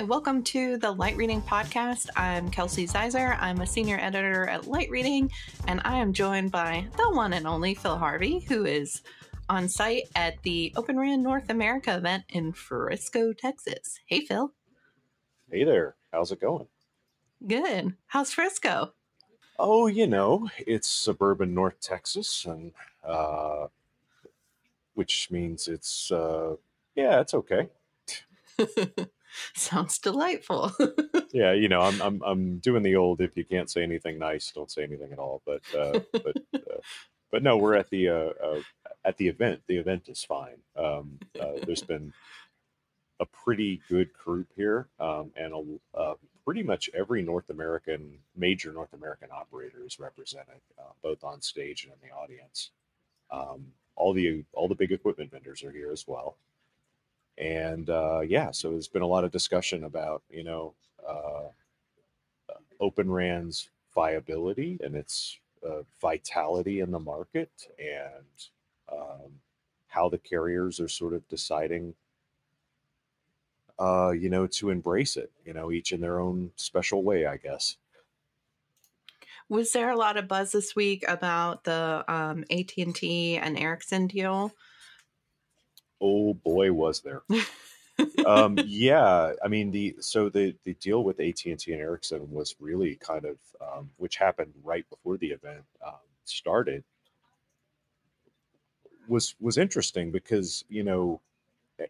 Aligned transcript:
Hi, 0.00 0.04
welcome 0.04 0.42
to 0.44 0.78
the 0.78 0.92
Light 0.92 1.14
Reading 1.14 1.42
Podcast. 1.42 2.08
I'm 2.16 2.50
Kelsey 2.50 2.86
Zeiser. 2.86 3.36
I'm 3.38 3.60
a 3.60 3.66
senior 3.66 3.98
editor 4.00 4.48
at 4.48 4.66
Light 4.66 4.88
Reading, 4.88 5.30
and 5.68 5.82
I 5.84 5.98
am 5.98 6.14
joined 6.14 6.50
by 6.50 6.86
the 6.96 7.10
one 7.10 7.34
and 7.34 7.46
only 7.46 7.74
Phil 7.74 7.98
Harvey, 7.98 8.38
who 8.38 8.64
is 8.64 9.02
on 9.50 9.68
site 9.68 10.04
at 10.16 10.42
the 10.42 10.72
Open 10.74 10.98
RAN 10.98 11.22
North 11.22 11.50
America 11.50 11.94
event 11.94 12.24
in 12.30 12.54
Frisco, 12.54 13.34
Texas. 13.34 14.00
Hey, 14.06 14.24
Phil. 14.24 14.50
Hey 15.50 15.64
there. 15.64 15.96
How's 16.14 16.32
it 16.32 16.40
going? 16.40 16.66
Good. 17.46 17.92
How's 18.06 18.32
Frisco? 18.32 18.94
Oh, 19.58 19.86
you 19.86 20.06
know, 20.06 20.48
it's 20.66 20.88
suburban 20.88 21.52
North 21.52 21.78
Texas, 21.78 22.46
and 22.46 22.72
uh, 23.04 23.66
which 24.94 25.30
means 25.30 25.68
it's 25.68 26.10
uh, 26.10 26.56
yeah, 26.94 27.20
it's 27.20 27.34
okay. 27.34 27.68
Sounds 29.54 29.98
delightful. 29.98 30.72
yeah, 31.32 31.52
you 31.52 31.68
know, 31.68 31.80
I'm 31.80 32.00
I'm 32.00 32.22
I'm 32.24 32.58
doing 32.58 32.82
the 32.82 32.96
old 32.96 33.20
if 33.20 33.36
you 33.36 33.44
can't 33.44 33.70
say 33.70 33.82
anything 33.82 34.18
nice, 34.18 34.50
don't 34.52 34.70
say 34.70 34.82
anything 34.82 35.12
at 35.12 35.18
all. 35.18 35.42
But 35.46 35.62
uh, 35.76 36.00
but 36.12 36.36
uh, 36.54 36.80
but 37.30 37.42
no, 37.42 37.56
we're 37.56 37.74
at 37.74 37.90
the 37.90 38.08
uh, 38.08 38.30
uh, 38.44 38.60
at 39.04 39.16
the 39.16 39.28
event. 39.28 39.62
The 39.66 39.78
event 39.78 40.08
is 40.08 40.24
fine. 40.24 40.58
Um, 40.76 41.18
uh, 41.40 41.64
there's 41.64 41.82
been 41.86 42.12
a 43.20 43.26
pretty 43.26 43.82
good 43.88 44.12
group 44.14 44.48
here, 44.56 44.88
um, 44.98 45.30
and 45.36 45.52
a, 45.52 45.98
uh, 45.98 46.14
pretty 46.44 46.62
much 46.62 46.88
every 46.94 47.22
North 47.22 47.50
American 47.50 48.18
major 48.36 48.72
North 48.72 48.92
American 48.94 49.28
operator 49.32 49.84
is 49.84 50.00
represented, 50.00 50.60
uh, 50.78 50.92
both 51.02 51.22
on 51.22 51.40
stage 51.40 51.84
and 51.84 51.92
in 51.92 52.08
the 52.08 52.14
audience. 52.14 52.70
Um, 53.30 53.66
all 53.94 54.12
the 54.12 54.44
all 54.52 54.68
the 54.68 54.74
big 54.74 54.92
equipment 54.92 55.30
vendors 55.30 55.62
are 55.62 55.70
here 55.70 55.92
as 55.92 56.06
well 56.06 56.36
and 57.40 57.88
uh, 57.88 58.20
yeah, 58.20 58.50
so 58.50 58.70
there's 58.70 58.88
been 58.88 59.02
a 59.02 59.06
lot 59.06 59.24
of 59.24 59.32
discussion 59.32 59.84
about 59.84 60.22
you 60.30 60.44
know 60.44 60.74
uh, 61.08 61.48
Open 62.78 63.10
RAN's 63.10 63.70
viability 63.94 64.78
and 64.84 64.94
its 64.94 65.38
uh, 65.66 65.82
vitality 66.00 66.80
in 66.80 66.90
the 66.90 66.98
market, 66.98 67.50
and 67.78 68.92
um, 68.92 69.40
how 69.88 70.08
the 70.08 70.18
carriers 70.18 70.80
are 70.80 70.88
sort 70.88 71.14
of 71.14 71.26
deciding, 71.28 71.94
uh, 73.78 74.10
you 74.10 74.28
know, 74.28 74.46
to 74.46 74.68
embrace 74.68 75.16
it. 75.16 75.32
You 75.46 75.54
know, 75.54 75.72
each 75.72 75.92
in 75.92 76.00
their 76.00 76.20
own 76.20 76.50
special 76.56 77.02
way, 77.02 77.24
I 77.24 77.38
guess. 77.38 77.76
Was 79.48 79.72
there 79.72 79.90
a 79.90 79.96
lot 79.96 80.16
of 80.16 80.28
buzz 80.28 80.52
this 80.52 80.76
week 80.76 81.04
about 81.08 81.64
the 81.64 82.04
um, 82.06 82.44
AT 82.50 82.72
and 82.76 82.94
T 82.94 83.36
and 83.36 83.58
Ericsson 83.58 84.06
deal? 84.06 84.52
Oh 86.00 86.34
boy, 86.34 86.72
was 86.72 87.00
there. 87.00 87.22
um, 88.26 88.58
yeah, 88.66 89.32
I 89.44 89.48
mean 89.48 89.70
the 89.70 89.96
so 90.00 90.28
the 90.28 90.54
the 90.64 90.74
deal 90.74 91.04
with 91.04 91.20
AT 91.20 91.44
and 91.46 91.58
T 91.58 91.72
and 91.72 91.80
Ericsson 91.80 92.30
was 92.30 92.54
really 92.60 92.96
kind 92.96 93.24
of 93.24 93.36
um, 93.60 93.90
which 93.96 94.16
happened 94.16 94.52
right 94.64 94.88
before 94.88 95.18
the 95.18 95.28
event 95.28 95.64
um, 95.86 95.94
started 96.24 96.84
was 99.08 99.34
was 99.40 99.58
interesting 99.58 100.10
because 100.10 100.64
you 100.68 100.82
know 100.82 101.20
eh, 101.78 101.86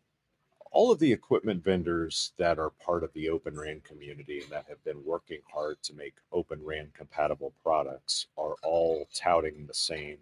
all 0.72 0.90
of 0.90 0.98
the 0.98 1.12
equipment 1.12 1.62
vendors 1.62 2.32
that 2.38 2.58
are 2.58 2.70
part 2.70 3.04
of 3.04 3.12
the 3.12 3.28
Open 3.28 3.58
RAN 3.58 3.80
community 3.82 4.40
and 4.40 4.50
that 4.50 4.66
have 4.68 4.82
been 4.84 5.04
working 5.04 5.40
hard 5.52 5.76
to 5.84 5.94
make 5.94 6.14
Open 6.32 6.64
RAN 6.64 6.88
compatible 6.94 7.52
products 7.62 8.26
are 8.36 8.54
all 8.64 9.06
touting 9.14 9.66
the 9.66 9.74
same 9.74 10.18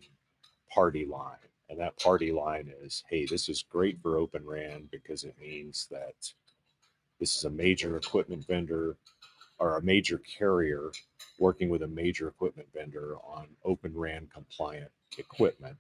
party 0.70 1.06
line 1.06 1.36
and 1.68 1.78
that 1.78 1.98
party 1.98 2.32
line 2.32 2.72
is, 2.82 3.04
hey, 3.08 3.26
this 3.26 3.48
is 3.48 3.64
great 3.68 4.00
for 4.00 4.16
Open 4.16 4.44
RAN 4.46 4.88
because 4.90 5.24
it 5.24 5.36
means 5.38 5.86
that 5.90 6.32
this 7.20 7.36
is 7.36 7.44
a 7.44 7.50
major 7.50 7.96
equipment 7.96 8.46
vendor 8.46 8.96
or 9.58 9.76
a 9.76 9.82
major 9.82 10.18
carrier 10.18 10.90
working 11.38 11.68
with 11.68 11.82
a 11.82 11.88
major 11.88 12.28
equipment 12.28 12.68
vendor 12.74 13.16
on 13.16 13.48
Open 13.64 13.92
RAN 13.94 14.28
compliant 14.32 14.90
equipment. 15.18 15.76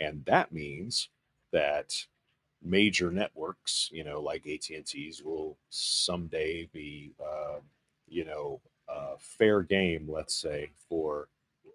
And 0.00 0.24
that 0.24 0.52
means 0.52 1.08
that 1.52 1.92
major 2.62 3.10
networks, 3.10 3.90
you 3.92 4.04
know, 4.04 4.20
like 4.20 4.46
AT&T's 4.46 5.22
will 5.22 5.56
someday 5.68 6.68
be, 6.72 7.12
uh, 7.22 7.60
you 8.08 8.24
know, 8.24 8.60
uh, 8.88 9.14
fair 9.18 9.62
game, 9.62 10.08
let's 10.10 10.36
say, 10.36 10.70
for 10.88 11.28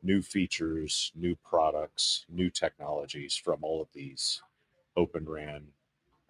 new 0.03 0.21
features, 0.21 1.11
new 1.15 1.35
products, 1.35 2.25
new 2.29 2.49
technologies 2.49 3.35
from 3.35 3.63
all 3.63 3.81
of 3.81 3.87
these 3.93 4.41
Open 4.95 5.27
RAN 5.29 5.63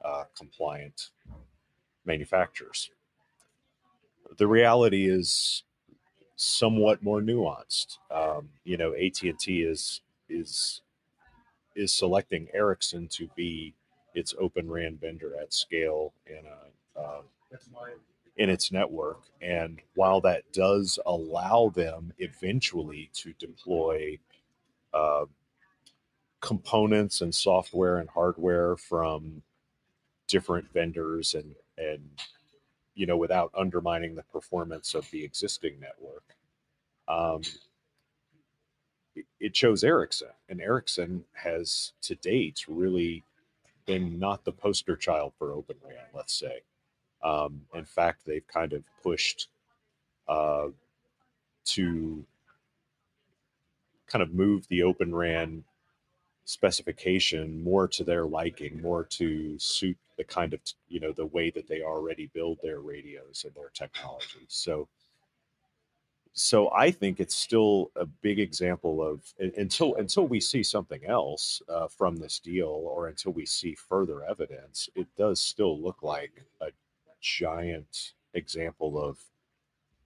uh, 0.04 0.26
compliant 0.38 1.10
manufacturers. 2.06 2.90
The 4.38 4.48
reality 4.48 5.10
is 5.10 5.64
somewhat 6.36 7.02
more 7.02 7.22
nuanced. 7.22 7.98
Um, 8.12 8.50
you 8.64 8.78
know, 8.78 8.94
AT 8.94 9.22
and 9.24 9.40
T 9.40 9.62
is 9.62 10.02
is 10.30 10.82
is 11.76 11.94
selecting 11.94 12.48
Ericsson 12.54 13.08
to 13.10 13.30
be 13.36 13.74
its 14.14 14.34
Open 14.40 14.70
RAN 14.70 14.98
vendor 14.98 15.34
at 15.40 15.54
scale 15.54 16.14
in 16.26 16.42
a 16.46 17.00
uh, 17.00 17.22
in 18.38 18.50
its 18.50 18.72
network. 18.72 19.22
And 19.42 19.82
while 19.96 20.22
that 20.22 20.52
does 20.54 21.00
allow 21.06 21.72
them 21.76 22.14
eventually 22.20 23.10
to 23.16 23.34
deploy 23.34 24.20
uh, 24.94 25.26
components 26.42 27.22
and 27.22 27.34
software 27.34 27.98
and 27.98 28.10
hardware 28.10 28.78
from 28.78 29.42
different 30.28 30.72
vendors 30.72 31.34
and 31.34 31.56
and 31.78 32.10
you 32.96 33.06
know 33.06 33.18
without 33.18 33.52
undermining 33.58 34.16
the 34.16 34.24
performance 34.24 34.94
of 34.94 35.10
the 35.12 35.24
existing 35.24 35.80
network 35.80 36.36
um, 37.08 37.42
it 39.40 39.54
chose 39.54 39.84
Ericsson 39.84 40.30
and 40.50 40.62
Ericsson 40.62 41.24
has 41.34 41.94
to 42.02 42.16
date 42.16 42.66
really 42.68 43.24
been 43.86 44.20
not 44.20 44.44
the 44.44 44.52
poster 44.52 44.96
child 44.96 45.34
for 45.40 45.54
open 45.54 45.78
RAN 45.84 46.06
let's 46.14 46.38
say 46.38 46.62
um, 47.24 47.62
in 47.74 47.86
fact, 47.86 48.26
they've 48.26 48.48
kind 48.48 48.74
of 48.74 48.84
pushed 49.04 49.48
uh, 50.28 50.68
to 51.66 52.26
kind 54.08 54.24
of 54.24 54.34
move 54.34 54.68
the 54.68 54.84
Open 54.84 55.14
RAN 55.14 55.64
specification 56.46 57.62
more 57.62 57.88
to 57.90 58.04
their 58.04 58.26
liking, 58.26 58.82
more 58.82 59.04
to 59.04 59.60
suit 59.60 59.98
the 60.18 60.24
kind 60.24 60.54
of 60.54 60.60
you 60.88 61.00
know 61.00 61.12
the 61.12 61.26
way 61.26 61.50
that 61.52 61.68
they 61.68 61.82
already 61.82 62.30
build 62.34 62.58
their 62.64 62.80
radios 62.80 63.44
and 63.46 63.54
their 63.54 63.70
technology. 63.74 64.46
So, 64.48 64.88
so 66.34 66.72
I 66.72 66.92
think 66.92 67.20
it's 67.20 67.36
still 67.36 67.92
a 67.96 68.06
big 68.06 68.40
example 68.40 69.04
of 69.04 69.22
until 69.58 69.96
until 69.96 70.28
we 70.28 70.40
see 70.40 70.64
something 70.64 71.06
else 71.06 71.62
uh, 71.70 71.88
from 71.88 72.16
this 72.16 72.40
deal, 72.40 72.68
or 72.86 73.08
until 73.08 73.34
we 73.34 73.46
see 73.46 73.76
further 73.76 74.24
evidence, 74.24 74.90
it 74.96 75.08
does 75.18 75.40
still 75.40 75.80
look 75.80 76.02
like 76.02 76.46
a 76.62 76.68
giant 77.28 78.14
example 78.34 79.02
of 79.02 79.18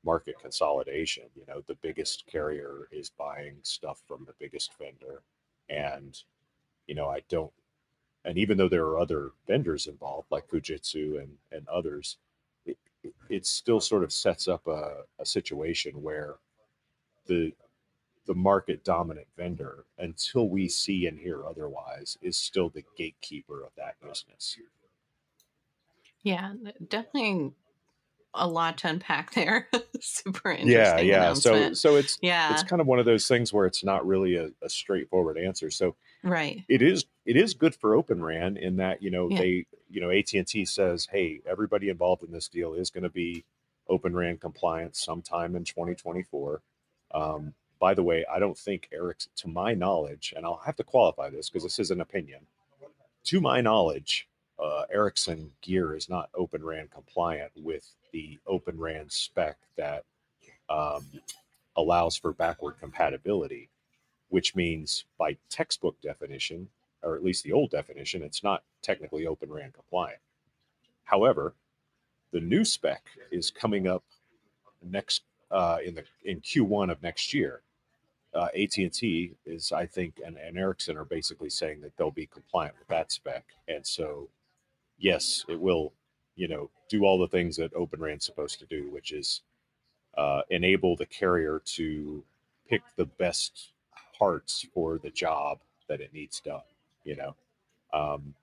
market 0.03 0.35
consolidation. 0.41 1.25
You 1.35 1.43
know, 1.47 1.61
the 1.67 1.75
biggest 1.75 2.25
carrier 2.25 2.87
is 2.91 3.09
buying 3.09 3.57
stuff 3.61 4.01
from 4.07 4.25
the 4.25 4.33
biggest 4.39 4.71
vendor. 4.79 5.21
And, 5.69 6.17
you 6.87 6.95
know, 6.95 7.07
I 7.09 7.21
don't, 7.29 7.51
and 8.25 8.37
even 8.37 8.57
though 8.57 8.69
there 8.69 8.85
are 8.85 8.99
other 8.99 9.31
vendors 9.47 9.87
involved, 9.87 10.31
like 10.31 10.47
Fujitsu 10.47 11.19
and, 11.21 11.29
and 11.51 11.67
others, 11.67 12.17
it, 12.65 12.77
it 13.29 13.45
still 13.45 13.79
sort 13.79 14.03
of 14.03 14.11
sets 14.11 14.47
up 14.47 14.67
a, 14.67 15.03
a 15.19 15.25
situation 15.25 16.01
where 16.01 16.35
the, 17.27 17.53
the 18.27 18.35
market 18.35 18.83
dominant 18.83 19.27
vendor, 19.37 19.85
until 19.97 20.49
we 20.49 20.67
see 20.67 21.07
and 21.07 21.19
hear 21.19 21.45
otherwise, 21.45 22.17
is 22.21 22.37
still 22.37 22.69
the 22.69 22.83
gatekeeper 22.97 23.63
of 23.63 23.71
that 23.75 23.95
business. 24.01 24.57
Yeah, 26.23 26.53
definitely 26.87 27.53
a 28.33 28.47
lot 28.47 28.77
to 28.79 28.87
unpack 28.87 29.33
there. 29.33 29.67
Super 29.99 30.51
interesting. 30.51 30.71
Yeah, 30.71 30.99
yeah. 30.99 31.33
So 31.33 31.73
so 31.73 31.95
it's 31.95 32.17
yeah, 32.21 32.53
it's 32.53 32.63
kind 32.63 32.81
of 32.81 32.87
one 32.87 32.99
of 32.99 33.05
those 33.05 33.27
things 33.27 33.51
where 33.51 33.65
it's 33.65 33.83
not 33.83 34.05
really 34.05 34.35
a, 34.35 34.49
a 34.61 34.69
straightforward 34.69 35.37
answer. 35.37 35.69
So 35.69 35.95
right, 36.23 36.63
it 36.67 36.81
is 36.81 37.05
it 37.25 37.35
is 37.35 37.53
good 37.53 37.75
for 37.75 37.95
Open 37.95 38.23
RAN 38.23 38.57
in 38.57 38.77
that 38.77 39.01
you 39.01 39.11
know 39.11 39.29
yeah. 39.29 39.39
they 39.39 39.65
you 39.89 40.01
know 40.01 40.09
AT 40.09 40.33
and 40.33 40.47
T 40.47 40.65
says, 40.65 41.07
hey, 41.11 41.41
everybody 41.45 41.89
involved 41.89 42.23
in 42.23 42.31
this 42.31 42.47
deal 42.47 42.73
is 42.73 42.89
going 42.89 43.03
to 43.03 43.09
be 43.09 43.43
Open 43.87 44.15
RAN 44.15 44.37
compliant 44.37 44.95
sometime 44.95 45.55
in 45.55 45.63
2024. 45.65 46.61
Um, 47.13 47.53
by 47.79 47.93
the 47.95 48.03
way, 48.03 48.23
I 48.31 48.37
don't 48.37 48.57
think 48.57 48.87
Eric's, 48.93 49.27
to 49.37 49.47
my 49.47 49.73
knowledge, 49.73 50.35
and 50.37 50.45
I'll 50.45 50.61
have 50.65 50.75
to 50.75 50.83
qualify 50.83 51.31
this 51.31 51.49
because 51.49 51.63
this 51.63 51.79
is 51.79 51.91
an 51.91 51.99
opinion. 51.99 52.41
To 53.25 53.41
my 53.41 53.59
knowledge, 53.59 54.27
uh, 54.61 54.83
Ericsson 54.93 55.51
gear 55.61 55.95
is 55.95 56.09
not 56.09 56.29
Open 56.35 56.63
RAN 56.63 56.87
compliant 56.93 57.51
with 57.55 57.89
the 58.13 58.39
Open 58.45 58.77
RAN 58.77 59.09
spec 59.09 59.57
that 59.75 60.03
um, 60.69 61.05
allows 61.75 62.15
for 62.15 62.31
backward 62.31 62.75
compatibility, 62.79 63.69
which 64.29 64.55
means 64.55 65.05
by 65.17 65.37
textbook 65.49 65.99
definition, 66.01 66.69
or 67.01 67.15
at 67.15 67.23
least 67.23 67.43
the 67.43 67.51
old 67.51 67.71
definition, 67.71 68.21
it's 68.21 68.43
not 68.43 68.63
technically 68.81 69.25
Open 69.25 69.51
RAN 69.51 69.71
compliant. 69.71 70.19
However, 71.05 71.55
the 72.31 72.39
new 72.39 72.63
spec 72.63 73.03
is 73.31 73.49
coming 73.49 73.87
up 73.87 74.03
next 74.81 75.23
uh, 75.49 75.77
in 75.83 75.95
the 75.95 76.03
in 76.23 76.39
Q1 76.39 76.91
of 76.91 77.01
next 77.03 77.33
year. 77.33 77.61
Uh, 78.33 78.47
AT&T 78.55 79.33
is, 79.45 79.73
I 79.73 79.85
think, 79.85 80.21
and, 80.25 80.37
and 80.37 80.57
Ericsson 80.57 80.95
are 80.95 81.03
basically 81.03 81.49
saying 81.49 81.81
that 81.81 81.97
they'll 81.97 82.11
be 82.11 82.27
compliant 82.27 82.75
with 82.79 82.87
that 82.87 83.11
spec, 83.11 83.43
and 83.67 83.85
so 83.85 84.29
yes, 85.01 85.45
it 85.49 85.59
will, 85.59 85.93
you 86.35 86.47
know, 86.47 86.69
do 86.89 87.03
all 87.03 87.19
the 87.19 87.27
things 87.27 87.57
that 87.57 87.73
Open 87.73 87.99
RAN's 87.99 88.25
supposed 88.25 88.59
to 88.59 88.65
do, 88.65 88.89
which 88.91 89.11
is 89.11 89.41
uh, 90.17 90.41
enable 90.49 90.95
the 90.95 91.05
carrier 91.05 91.61
to 91.65 92.23
pick 92.69 92.81
the 92.95 93.05
best 93.05 93.71
parts 94.17 94.65
for 94.73 94.97
the 94.97 95.09
job 95.09 95.59
that 95.89 96.01
it 96.01 96.13
needs 96.13 96.39
done. 96.39 96.61
You 97.03 97.15
know, 97.17 97.35
um, 97.93 98.35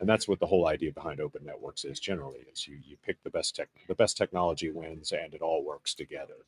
and 0.00 0.08
that's 0.08 0.28
what 0.28 0.40
the 0.40 0.46
whole 0.46 0.66
idea 0.66 0.92
behind 0.92 1.20
open 1.20 1.44
networks 1.44 1.84
is 1.84 1.98
generally 1.98 2.46
is 2.52 2.66
you, 2.68 2.78
you 2.84 2.96
pick 3.04 3.22
the 3.22 3.30
best 3.30 3.56
tech 3.56 3.68
the 3.88 3.94
best 3.94 4.16
technology 4.16 4.70
wins 4.70 5.12
and 5.12 5.34
it 5.34 5.40
all 5.40 5.64
works 5.64 5.94
together 5.94 6.44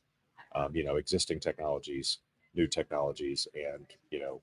um, 0.55 0.75
you 0.75 0.85
know 0.85 0.97
existing 0.97 1.41
technologies 1.41 2.19
new 2.55 2.67
technologies 2.67 3.49
and 3.55 3.87
you 4.11 4.21
know 4.21 4.41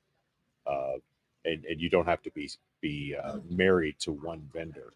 uh, 0.68 0.98
and, 1.46 1.64
and 1.66 1.80
you 1.80 1.90
don't 1.90 2.08
have 2.08 2.22
to 2.24 2.32
be 2.32 2.50
be 2.82 3.16
uh, 3.22 3.38
married 3.50 3.96
to 4.00 4.12
one 4.12 4.50
vendor 4.54 4.94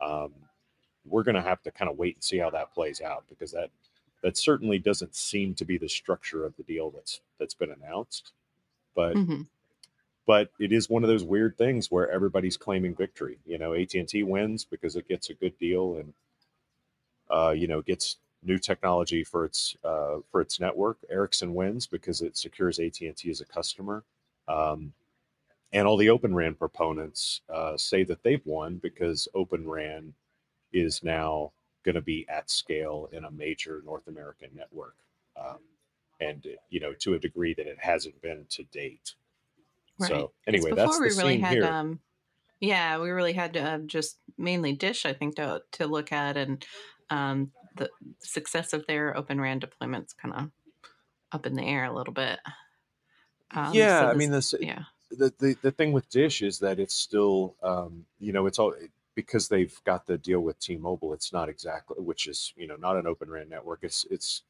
um, 0.00 0.32
we're 1.06 1.22
going 1.22 1.34
to 1.34 1.42
have 1.42 1.62
to 1.62 1.70
kind 1.70 1.90
of 1.90 1.96
wait 1.96 2.16
and 2.16 2.24
see 2.24 2.38
how 2.38 2.50
that 2.50 2.72
plays 2.72 3.00
out 3.00 3.24
because 3.28 3.52
that 3.52 3.70
that 4.22 4.36
certainly 4.36 4.78
doesn't 4.78 5.14
seem 5.14 5.54
to 5.54 5.64
be 5.64 5.78
the 5.78 5.88
structure 5.88 6.44
of 6.44 6.56
the 6.56 6.62
deal 6.64 6.90
that's 6.90 7.20
that's 7.38 7.54
been 7.54 7.70
announced 7.70 8.32
but 8.94 9.14
mm-hmm 9.14 9.42
but 10.28 10.50
it 10.58 10.72
is 10.72 10.90
one 10.90 11.02
of 11.02 11.08
those 11.08 11.24
weird 11.24 11.56
things 11.56 11.90
where 11.90 12.10
everybody's 12.10 12.58
claiming 12.58 12.94
victory. 12.94 13.38
You 13.46 13.56
know, 13.56 13.72
AT 13.72 13.94
and 13.94 14.06
T 14.06 14.22
wins 14.22 14.62
because 14.62 14.94
it 14.94 15.08
gets 15.08 15.30
a 15.30 15.34
good 15.34 15.58
deal 15.58 15.96
and 15.96 16.12
uh, 17.30 17.52
you 17.52 17.66
know 17.66 17.80
gets 17.80 18.16
new 18.44 18.58
technology 18.58 19.24
for 19.24 19.46
its 19.46 19.74
uh, 19.82 20.16
for 20.30 20.42
its 20.42 20.60
network. 20.60 20.98
Ericsson 21.08 21.54
wins 21.54 21.86
because 21.86 22.20
it 22.20 22.36
secures 22.36 22.78
AT 22.78 23.00
and 23.00 23.16
T 23.16 23.30
as 23.30 23.40
a 23.40 23.46
customer. 23.46 24.04
Um, 24.48 24.92
and 25.72 25.86
all 25.86 25.96
the 25.96 26.10
Open 26.10 26.34
RAN 26.34 26.54
proponents 26.54 27.42
uh, 27.52 27.76
say 27.76 28.04
that 28.04 28.22
they've 28.22 28.44
won 28.44 28.76
because 28.76 29.28
Open 29.34 29.68
RAN 29.68 30.14
is 30.72 31.02
now 31.02 31.52
going 31.84 31.94
to 31.94 32.00
be 32.00 32.26
at 32.28 32.50
scale 32.50 33.08
in 33.12 33.24
a 33.24 33.30
major 33.30 33.82
North 33.84 34.08
American 34.08 34.50
network, 34.54 34.96
um, 35.38 35.58
and 36.20 36.46
you 36.70 36.80
know 36.80 36.92
to 36.94 37.14
a 37.14 37.18
degree 37.18 37.54
that 37.54 37.66
it 37.66 37.78
hasn't 37.80 38.20
been 38.22 38.44
to 38.50 38.64
date. 38.64 39.14
Right. 39.98 40.08
So 40.08 40.32
anyway, 40.46 40.72
that's 40.74 40.98
the 40.98 41.02
we 41.02 41.08
really 41.08 41.34
scene 41.34 41.40
had, 41.40 41.52
here. 41.52 41.64
Um, 41.64 42.00
yeah, 42.60 42.98
we 42.98 43.10
really 43.10 43.32
had 43.32 43.52
to, 43.54 43.74
um, 43.74 43.86
just 43.86 44.18
mainly 44.36 44.72
Dish, 44.72 45.06
I 45.06 45.12
think, 45.12 45.36
to 45.36 45.62
to 45.72 45.86
look 45.86 46.12
at, 46.12 46.36
and 46.36 46.64
um, 47.10 47.52
the 47.76 47.90
success 48.20 48.72
of 48.72 48.86
their 48.86 49.16
Open 49.16 49.40
RAN 49.40 49.60
deployments 49.60 50.16
kind 50.16 50.34
of 50.34 50.50
up 51.32 51.46
in 51.46 51.54
the 51.54 51.62
air 51.62 51.84
a 51.84 51.94
little 51.94 52.14
bit. 52.14 52.38
Um, 53.50 53.72
yeah, 53.72 54.00
so 54.00 54.06
this, 54.06 54.14
I 54.14 54.18
mean, 54.18 54.30
this, 54.30 54.54
yeah. 54.60 54.82
The, 55.10 55.32
the 55.38 55.56
the 55.62 55.70
thing 55.70 55.92
with 55.92 56.08
Dish 56.10 56.42
is 56.42 56.58
that 56.60 56.78
it's 56.78 56.94
still, 56.94 57.54
um, 57.62 58.04
you 58.20 58.32
know, 58.32 58.46
it's 58.46 58.58
all 58.58 58.74
because 59.14 59.48
they've 59.48 59.74
got 59.84 60.06
the 60.06 60.18
deal 60.18 60.40
with 60.40 60.60
T-Mobile. 60.60 61.12
It's 61.14 61.32
not 61.32 61.48
exactly, 61.48 61.96
which 61.98 62.26
is, 62.28 62.52
you 62.56 62.68
know, 62.68 62.76
not 62.76 62.96
an 62.96 63.06
Open 63.06 63.30
RAN 63.30 63.48
network. 63.48 63.80
It's 63.82 64.06
it's 64.10 64.42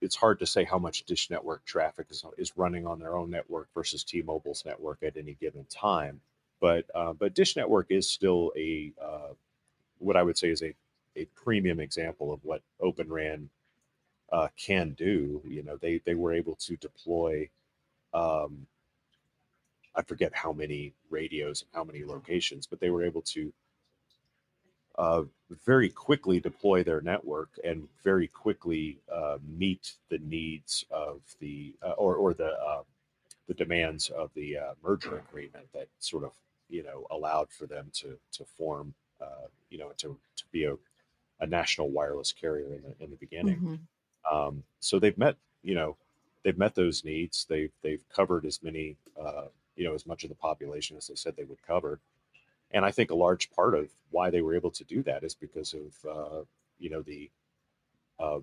it's 0.00 0.16
hard 0.16 0.38
to 0.40 0.46
say 0.46 0.64
how 0.64 0.78
much 0.78 1.04
Dish 1.04 1.30
Network 1.30 1.64
traffic 1.64 2.06
is, 2.10 2.24
is 2.38 2.56
running 2.56 2.86
on 2.86 2.98
their 3.00 3.16
own 3.16 3.30
network 3.30 3.68
versus 3.74 4.04
T-Mobile's 4.04 4.64
network 4.64 5.02
at 5.02 5.16
any 5.16 5.34
given 5.34 5.66
time. 5.66 6.20
But 6.60 6.86
uh, 6.94 7.12
but 7.12 7.34
Dish 7.34 7.56
Network 7.56 7.86
is 7.90 8.08
still 8.10 8.52
a 8.56 8.92
uh, 9.02 9.34
what 9.98 10.16
I 10.16 10.22
would 10.22 10.38
say 10.38 10.50
is 10.50 10.62
a 10.62 10.74
a 11.16 11.26
premium 11.34 11.80
example 11.80 12.32
of 12.32 12.44
what 12.44 12.62
Open 12.80 13.08
RAN 13.12 13.50
uh, 14.32 14.48
can 14.56 14.92
do. 14.92 15.42
You 15.46 15.62
know, 15.62 15.76
they 15.76 16.00
they 16.04 16.14
were 16.14 16.32
able 16.32 16.56
to 16.56 16.76
deploy. 16.76 17.50
Um, 18.14 18.66
I 19.98 20.02
forget 20.02 20.32
how 20.32 20.52
many 20.52 20.94
radios 21.10 21.62
and 21.62 21.70
how 21.74 21.82
many 21.82 22.04
locations, 22.04 22.68
but 22.68 22.78
they 22.78 22.90
were 22.90 23.04
able 23.04 23.22
to 23.22 23.52
uh, 24.96 25.22
very 25.64 25.88
quickly 25.88 26.38
deploy 26.38 26.84
their 26.84 27.00
network 27.00 27.50
and 27.64 27.88
very 28.04 28.28
quickly 28.28 28.98
uh, 29.12 29.38
meet 29.46 29.94
the 30.08 30.18
needs 30.18 30.84
of 30.90 31.20
the 31.40 31.74
uh, 31.82 31.90
or 31.92 32.14
or 32.14 32.32
the 32.32 32.52
uh, 32.52 32.82
the 33.48 33.54
demands 33.54 34.10
of 34.10 34.30
the 34.34 34.56
uh, 34.56 34.74
merger 34.84 35.18
agreement 35.18 35.66
that 35.72 35.88
sort 35.98 36.24
of 36.24 36.32
you 36.68 36.84
know 36.84 37.06
allowed 37.10 37.50
for 37.50 37.66
them 37.66 37.90
to 37.92 38.18
to 38.32 38.44
form 38.44 38.94
uh, 39.20 39.46
you 39.70 39.78
know 39.78 39.90
to 39.96 40.16
to 40.36 40.44
be 40.52 40.64
a, 40.64 40.74
a 41.40 41.46
national 41.46 41.90
wireless 41.90 42.32
carrier 42.32 42.74
in 42.74 42.82
the 42.82 43.04
in 43.04 43.10
the 43.10 43.16
beginning. 43.16 43.56
Mm-hmm. 43.56 44.36
Um, 44.36 44.62
so 44.78 44.98
they've 44.98 45.18
met 45.18 45.36
you 45.62 45.74
know 45.74 45.96
they've 46.44 46.58
met 46.58 46.74
those 46.74 47.04
needs. 47.04 47.46
They've 47.48 47.72
they've 47.82 48.04
covered 48.14 48.46
as 48.46 48.62
many 48.62 48.96
you 49.78 49.84
know 49.84 49.94
as 49.94 50.06
much 50.06 50.24
of 50.24 50.28
the 50.28 50.36
population 50.36 50.96
as 50.96 51.06
they 51.06 51.14
said 51.14 51.34
they 51.36 51.44
would 51.44 51.62
cover 51.66 52.00
and 52.70 52.84
I 52.84 52.90
think 52.90 53.10
a 53.10 53.14
large 53.14 53.50
part 53.50 53.74
of 53.74 53.88
why 54.10 54.30
they 54.30 54.42
were 54.42 54.54
able 54.54 54.70
to 54.72 54.84
do 54.84 55.02
that 55.04 55.24
is 55.24 55.34
because 55.34 55.74
of 55.74 56.10
uh, 56.10 56.44
you 56.78 56.90
know 56.90 57.02
the 57.02 57.30
uh, 58.18 58.40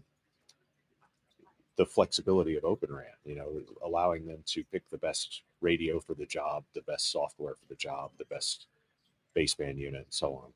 the 1.76 1.86
flexibility 1.86 2.56
of 2.56 2.66
Open 2.66 2.94
RAN. 2.94 3.06
You 3.24 3.36
know, 3.36 3.62
allowing 3.84 4.26
them 4.26 4.40
to 4.48 4.64
pick 4.72 4.90
the 4.90 4.98
best 4.98 5.42
radio 5.62 6.00
for 6.00 6.14
the 6.14 6.26
job, 6.26 6.64
the 6.74 6.82
best 6.82 7.12
software 7.12 7.56
for 7.56 7.68
the 7.68 7.76
job, 7.76 8.12
the 8.18 8.26
best 8.26 8.68
baseband 9.36 9.78
unit, 9.78 10.02
and 10.02 10.14
so 10.14 10.44
on. 10.44 10.52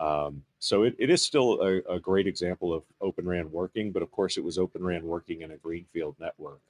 Um, 0.00 0.42
so 0.60 0.84
it, 0.84 0.94
it 0.96 1.10
is 1.10 1.22
still 1.22 1.60
a, 1.60 1.94
a, 1.94 1.98
great 1.98 2.28
example 2.28 2.72
of 2.72 2.84
Open 3.00 3.26
RAN 3.26 3.50
working, 3.50 3.90
but 3.90 4.00
of 4.00 4.12
course 4.12 4.36
it 4.36 4.44
was 4.44 4.56
Open 4.56 4.84
RAN 4.84 5.04
working 5.04 5.42
in 5.42 5.50
a 5.50 5.56
greenfield 5.56 6.14
network. 6.20 6.60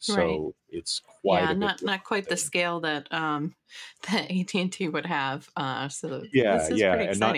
So 0.00 0.16
right. 0.16 0.54
it's 0.70 1.00
quite 1.20 1.42
yeah, 1.42 1.52
not 1.52 1.82
not 1.82 2.04
quite 2.04 2.24
thing. 2.24 2.30
the 2.32 2.36
scale 2.36 2.80
that 2.80 3.06
um 3.12 3.54
that 4.10 4.30
AT 4.30 4.54
and 4.54 4.72
T 4.72 4.88
would 4.88 5.06
have. 5.06 5.48
Uh, 5.56 5.88
so 5.88 6.24
yeah, 6.32 6.66
yeah, 6.70 6.94
and 6.94 7.20
not 7.20 7.36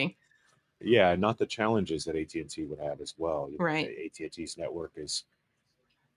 yeah, 0.81 1.15
not 1.17 1.39
the 1.39 1.47
challenges 1.47 2.05
that 2.05 2.17
AT 2.17 2.35
and 2.35 2.49
T 2.49 2.65
would 2.65 2.79
have 2.79 3.01
as 3.01 3.15
well. 3.19 3.49
You 3.51 3.59
right, 3.59 3.89
AT 3.89 4.21
and 4.21 4.33
T's 4.33 4.57
network 4.57 4.93
is 4.97 5.25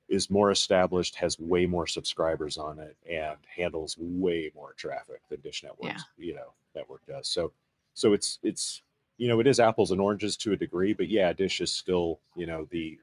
is 0.08 0.30
more 0.30 0.52
established, 0.52 1.16
has 1.16 1.40
way 1.40 1.66
more 1.66 1.88
subscribers 1.88 2.58
on 2.58 2.80
it, 2.80 2.96
and 3.10 3.38
handles 3.48 3.96
way 3.98 4.52
more 4.56 4.74
traffic 4.74 5.22
than 5.30 5.42
Dish 5.42 5.64
Network, 5.64 5.94
yeah. 5.94 6.00
you 6.18 6.36
know, 6.36 6.54
network 6.76 7.06
does. 7.08 7.28
So, 7.28 7.52
so 7.96 8.14
it's 8.14 8.38
it's 8.44 8.82
you 9.18 9.28
know 9.28 9.40
it 9.40 9.48
is 9.48 9.60
apples 9.60 9.92
and 9.92 10.00
oranges 10.00 10.38
to 10.38 10.54
a 10.54 10.56
degree, 10.56 10.94
but 10.94 11.10
yeah, 11.10 11.34
Dish 11.34 11.60
is 11.62 11.72
still 11.72 12.20
you 12.36 12.46
know 12.46 12.68
the 12.70 13.00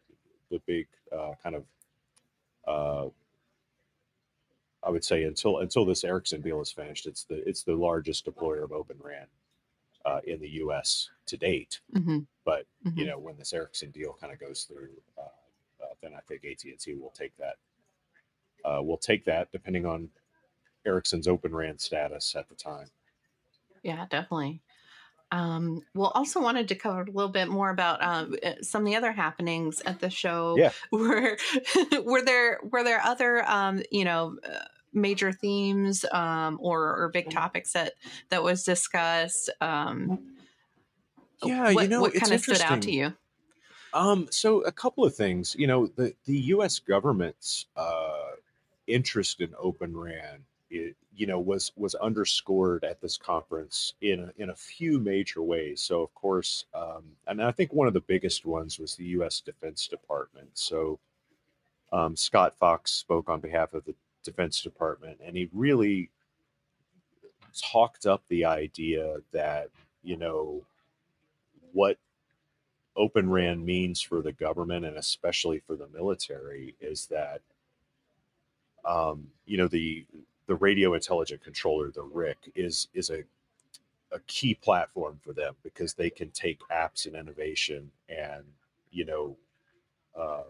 the 0.50 0.60
big 0.66 0.86
uh, 1.12 1.32
kind 1.42 1.56
of 1.56 1.64
uh, 2.66 3.10
I 4.84 4.90
would 4.90 5.04
say 5.04 5.24
until 5.24 5.58
until 5.58 5.84
this 5.84 6.04
Ericsson 6.04 6.40
deal 6.40 6.60
is 6.60 6.72
finished, 6.72 7.06
it's 7.06 7.24
the 7.24 7.46
it's 7.48 7.62
the 7.62 7.74
largest 7.74 8.26
deployer 8.26 8.64
of 8.64 8.72
Open 8.72 8.96
RAN 9.00 9.26
uh, 10.04 10.20
in 10.26 10.40
the 10.40 10.48
U.S. 10.48 11.10
to 11.26 11.36
date. 11.36 11.80
Mm-hmm. 11.94 12.20
But 12.44 12.66
mm-hmm. 12.86 12.98
you 12.98 13.06
know, 13.06 13.18
when 13.18 13.36
this 13.36 13.52
Ericsson 13.52 13.90
deal 13.90 14.16
kind 14.20 14.32
of 14.32 14.40
goes 14.40 14.64
through, 14.64 14.90
uh, 15.16 15.22
uh, 15.82 15.94
then 16.02 16.12
I 16.16 16.20
think 16.28 16.44
AT 16.44 16.64
and 16.64 16.78
T 16.78 16.94
will 16.94 17.14
take 17.16 17.36
that. 17.36 17.56
Uh, 18.64 18.82
will 18.82 18.98
take 18.98 19.24
that 19.24 19.50
depending 19.50 19.86
on 19.86 20.08
Ericsson's 20.86 21.28
Open 21.28 21.54
RAN 21.54 21.78
status 21.78 22.34
at 22.36 22.48
the 22.48 22.54
time. 22.54 22.88
Yeah, 23.82 24.06
definitely. 24.08 24.62
Um, 25.32 25.82
well, 25.94 26.12
also 26.14 26.42
wanted 26.42 26.68
to 26.68 26.74
cover 26.74 27.00
a 27.00 27.06
little 27.06 27.30
bit 27.30 27.48
more 27.48 27.70
about 27.70 28.02
um, 28.02 28.36
uh, 28.44 28.52
some 28.60 28.82
of 28.82 28.86
the 28.86 28.96
other 28.96 29.12
happenings 29.12 29.80
at 29.86 29.98
the 29.98 30.10
show. 30.10 30.56
Yeah. 30.58 30.72
Were 30.92 31.38
were 32.04 32.22
there 32.22 32.60
were 32.62 32.84
there 32.84 33.00
other 33.00 33.42
um, 33.48 33.82
you 33.90 34.04
know 34.04 34.36
uh, 34.46 34.64
major 34.92 35.32
themes 35.32 36.04
um, 36.12 36.58
or, 36.60 37.02
or 37.02 37.08
big 37.08 37.30
topics 37.30 37.72
that 37.72 37.94
that 38.28 38.42
was 38.42 38.62
discussed? 38.62 39.48
Um, 39.62 40.36
yeah, 41.42 41.72
what, 41.72 41.84
you 41.84 41.88
know, 41.88 42.02
what 42.02 42.14
kind 42.14 42.32
of 42.32 42.40
stood 42.40 42.60
out 42.60 42.82
to 42.82 42.92
you? 42.92 43.14
Um, 43.94 44.28
so 44.30 44.60
a 44.60 44.72
couple 44.72 45.04
of 45.04 45.14
things. 45.14 45.56
You 45.58 45.66
know, 45.66 45.86
the 45.86 46.12
the 46.26 46.36
U.S. 46.36 46.78
government's 46.78 47.66
uh, 47.74 48.32
interest 48.86 49.40
in 49.40 49.54
Open 49.58 49.96
RAN 49.96 50.44
it, 50.72 50.96
you 51.14 51.26
know 51.26 51.38
was 51.38 51.72
was 51.76 51.94
underscored 51.96 52.84
at 52.84 53.00
this 53.00 53.16
conference 53.16 53.94
in 54.00 54.20
a, 54.20 54.42
in 54.42 54.50
a 54.50 54.54
few 54.54 54.98
major 54.98 55.42
ways. 55.42 55.80
So 55.80 56.02
of 56.02 56.14
course, 56.14 56.64
um, 56.74 57.04
and 57.26 57.42
I 57.42 57.52
think 57.52 57.72
one 57.72 57.86
of 57.86 57.94
the 57.94 58.00
biggest 58.00 58.46
ones 58.46 58.78
was 58.78 58.96
the 58.96 59.04
U.S. 59.04 59.40
Defense 59.40 59.86
Department. 59.86 60.48
So 60.54 60.98
um, 61.92 62.16
Scott 62.16 62.54
Fox 62.58 62.92
spoke 62.92 63.28
on 63.28 63.40
behalf 63.40 63.74
of 63.74 63.84
the 63.84 63.94
Defense 64.24 64.62
Department, 64.62 65.18
and 65.24 65.36
he 65.36 65.48
really 65.52 66.10
talked 67.60 68.06
up 68.06 68.22
the 68.28 68.46
idea 68.46 69.16
that 69.32 69.68
you 70.02 70.16
know 70.16 70.64
what 71.72 71.98
Open 72.96 73.30
RAN 73.30 73.64
means 73.64 74.00
for 74.00 74.22
the 74.22 74.32
government 74.32 74.84
and 74.84 74.96
especially 74.96 75.58
for 75.58 75.76
the 75.76 75.88
military 75.88 76.74
is 76.80 77.06
that 77.06 77.40
um, 78.84 79.28
you 79.46 79.56
know 79.56 79.68
the 79.68 80.04
the 80.52 80.56
radio 80.56 80.92
intelligent 80.92 81.42
controller, 81.42 81.90
the 81.90 82.02
RIC, 82.02 82.36
is 82.54 82.88
is 82.92 83.08
a 83.08 83.24
a 84.14 84.20
key 84.26 84.54
platform 84.54 85.18
for 85.24 85.32
them 85.32 85.54
because 85.62 85.94
they 85.94 86.10
can 86.10 86.28
take 86.32 86.60
apps 86.70 87.06
and 87.06 87.16
innovation 87.16 87.90
and 88.10 88.44
you 88.90 89.06
know 89.06 89.34
uh, 90.14 90.42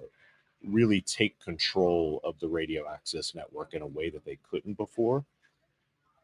really 0.65 1.01
take 1.03 1.39
control 1.39 2.21
of 2.25 2.35
the 2.41 2.49
radio 2.49 2.89
access 2.93 3.33
network 3.33 3.75
in 3.75 3.83
a 3.83 3.87
way 3.87 4.11
that 4.11 4.25
they 4.25 4.39
couldn't 4.51 4.77
before. 4.77 5.25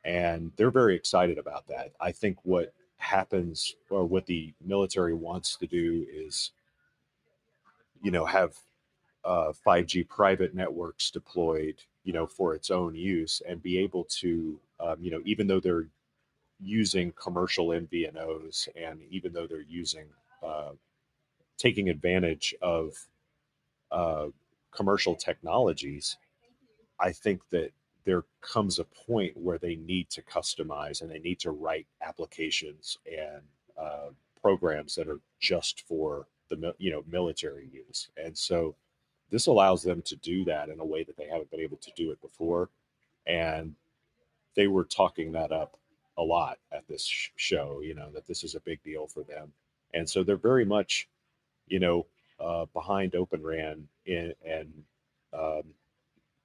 And 0.05 0.51
they're 0.57 0.73
very 0.73 0.97
excited 0.97 1.39
about 1.39 1.69
that. 1.69 1.93
I 2.01 2.11
think 2.11 2.39
what 2.43 2.73
happens 2.97 3.77
or 3.91 4.05
what 4.07 4.27
the 4.27 4.53
military 4.61 5.15
wants 5.15 5.55
to 5.55 5.69
do 5.69 6.05
is 6.13 6.51
you 8.03 8.11
know 8.11 8.25
have 8.25 8.57
uh, 9.25 9.53
5g 9.65 10.09
private 10.09 10.53
networks 10.53 11.13
deployed 11.13 11.77
you 12.05 12.13
know 12.13 12.27
for 12.27 12.55
its 12.55 12.71
own 12.71 12.95
use 12.95 13.43
and 13.47 13.63
be 13.63 13.79
able 13.79 14.05
to 14.05 14.59
um, 14.81 14.97
you 15.01 15.11
know 15.11 15.21
even 15.25 15.47
though 15.47 15.61
they're 15.61 15.89
using 16.61 17.13
commercial 17.13 17.69
MVNOs 17.69 18.69
and 18.75 19.01
even 19.11 19.33
though 19.33 19.47
they're 19.47 19.61
using 19.61 20.07
uh, 20.43 20.73
taking 21.57 21.89
advantage 21.89 22.55
of 22.61 23.07
uh, 23.91 24.27
commercial 24.71 25.15
technologies, 25.15 26.17
I 27.01 27.13
think 27.13 27.43
that 27.51 27.73
there 28.05 28.25
comes 28.41 28.79
a 28.79 28.85
point 28.85 29.37
where 29.37 29.59
they 29.59 29.77
need 29.77 30.09
to 30.11 30.23
customize 30.23 31.03
and 31.03 31.11
they 31.11 31.19
need 31.19 31.41
to 31.41 31.51
write 31.51 31.87
applications 32.01 32.99
and 33.07 33.43
uh, 33.79 34.09
programs 34.41 34.95
that 34.95 35.09
are 35.09 35.21
just 35.41 35.83
for 35.87 36.27
the 36.49 36.75
you 36.79 36.91
know 36.91 37.05
military 37.07 37.69
use, 37.71 38.09
and 38.17 38.37
so 38.37 38.75
this 39.31 39.47
allows 39.47 39.83
them 39.83 40.03
to 40.03 40.17
do 40.17 40.45
that 40.45 40.69
in 40.69 40.81
a 40.81 40.85
way 40.85 41.03
that 41.05 41.17
they 41.17 41.27
haven't 41.27 41.51
been 41.51 41.61
able 41.61 41.77
to 41.79 41.91
do 41.97 42.11
it 42.11 42.21
before, 42.21 42.71
and 43.27 43.75
they 44.55 44.67
were 44.67 44.85
talking 44.85 45.33
that 45.33 45.53
up 45.53 45.77
a 46.17 46.23
lot 46.23 46.59
at 46.73 46.87
this 46.89 47.05
sh- 47.05 47.31
show, 47.37 47.81
you 47.81 47.95
know, 47.95 48.11
that 48.13 48.27
this 48.27 48.43
is 48.43 48.55
a 48.55 48.61
big 48.61 48.83
deal 48.83 49.07
for 49.07 49.23
them. 49.23 49.53
And 49.95 50.09
so 50.09 50.23
they're 50.23 50.37
very 50.37 50.65
much, 50.65 51.09
you 51.69 51.79
know, 51.79 52.07
uh, 52.41 52.67
behind 52.73 53.15
Open 53.15 53.43
RAN 53.43 53.87
in, 54.07 54.35
and 54.47 54.73
um, 55.33 55.63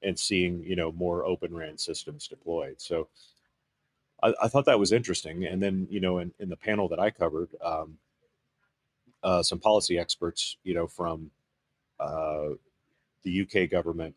and 0.01 0.17
seeing 0.17 0.63
you 0.63 0.75
know 0.75 0.91
more 0.91 1.25
Open 1.25 1.53
RAN 1.53 1.77
systems 1.77 2.27
deployed. 2.27 2.81
So 2.81 3.07
I, 4.21 4.33
I, 4.43 4.47
thought 4.47 4.65
that 4.65 4.79
was 4.79 4.91
interesting. 4.91 5.45
And 5.45 5.61
then 5.61 5.87
you 5.89 5.99
know 5.99 6.17
in, 6.19 6.31
in 6.39 6.49
the 6.49 6.57
panel 6.57 6.87
that 6.89 6.99
I 6.99 7.09
covered, 7.09 7.49
um, 7.63 7.97
uh, 9.23 9.43
some 9.43 9.59
policy 9.59 9.97
experts, 9.97 10.57
you 10.63 10.73
know, 10.73 10.87
from 10.87 11.31
uh, 11.99 12.49
the 13.23 13.41
UK 13.41 13.69
government, 13.69 14.15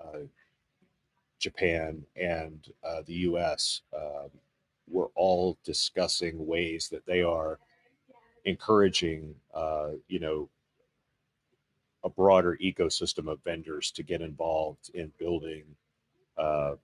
uh, 0.00 0.20
Japan, 1.38 2.04
and 2.16 2.68
uh, 2.84 3.02
the 3.06 3.14
US. 3.14 3.82
Um, 3.96 4.30
we're 4.90 5.08
all 5.14 5.58
discussing 5.64 6.46
ways 6.46 6.88
that 6.90 7.06
they 7.06 7.22
are 7.22 7.58
encouraging, 8.44 9.34
uh, 9.54 9.90
you 10.08 10.18
know, 10.18 10.48
a 12.04 12.08
broader 12.08 12.56
ecosystem 12.62 13.30
of 13.30 13.42
vendors 13.44 13.90
to 13.90 14.02
get 14.02 14.22
involved 14.22 14.90
in 14.94 15.12
building 15.18 15.64
uh, 16.38 16.74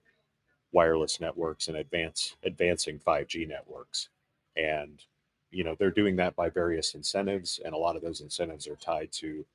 wireless 0.71 1.19
networks 1.21 1.67
and 1.69 1.77
advance 1.77 2.35
advancing 2.43 2.99
5G 2.99 3.47
networks. 3.47 4.09
And 4.57 5.01
you 5.51 5.63
know 5.63 5.75
they're 5.79 5.89
doing 5.89 6.17
that 6.17 6.35
by 6.35 6.49
various 6.49 6.95
incentives, 6.95 7.59
and 7.63 7.73
a 7.73 7.77
lot 7.77 7.95
of 7.95 8.01
those 8.01 8.19
incentives 8.21 8.67
are 8.67 8.75
tied 8.75 9.11
to, 9.13 9.45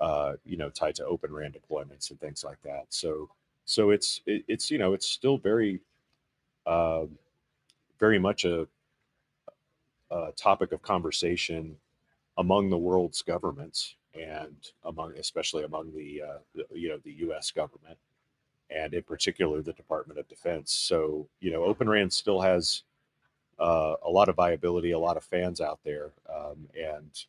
uh, 0.00 0.34
you 0.44 0.56
know, 0.56 0.70
tied 0.70 0.94
to 0.96 1.04
Open 1.04 1.32
RAN 1.32 1.52
deployments 1.52 2.10
and 2.10 2.20
things 2.20 2.44
like 2.44 2.60
that. 2.62 2.86
So 2.90 3.30
so 3.64 3.90
it's 3.90 4.22
it, 4.26 4.44
it's 4.48 4.70
you 4.70 4.78
know 4.78 4.94
it's 4.94 5.06
still 5.06 5.38
very 5.38 5.80
uh, 6.66 7.06
very 7.98 8.18
much 8.18 8.44
a, 8.44 8.66
a 10.10 10.32
topic 10.36 10.72
of 10.72 10.82
conversation 10.82 11.76
among 12.36 12.70
the 12.70 12.78
world's 12.78 13.22
governments 13.22 13.96
and 14.14 14.56
among 14.84 15.12
especially 15.18 15.64
among 15.64 15.92
the, 15.94 16.22
uh, 16.22 16.38
the, 16.54 16.64
you 16.72 16.88
know 16.88 16.98
the 17.04 17.12
U.S. 17.12 17.50
government 17.50 17.98
and 18.70 18.94
in 18.94 19.02
particular 19.02 19.62
the 19.62 19.72
Department 19.72 20.18
of 20.18 20.28
Defense. 20.28 20.72
So 20.72 21.28
you 21.40 21.50
know, 21.50 21.64
Open 21.64 21.88
RAN 21.88 22.10
still 22.10 22.40
has 22.40 22.82
uh, 23.58 23.96
a 24.04 24.10
lot 24.10 24.28
of 24.28 24.36
viability, 24.36 24.92
a 24.92 24.98
lot 24.98 25.16
of 25.16 25.24
fans 25.24 25.60
out 25.60 25.80
there, 25.84 26.12
um, 26.32 26.68
and, 26.76 26.86
and, 26.86 27.20